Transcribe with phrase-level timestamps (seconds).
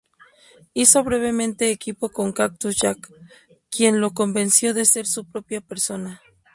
[0.73, 3.07] Hizo brevemente equipo con Cactus Jack,
[3.69, 6.23] quien lo convenció de ser su propia persona.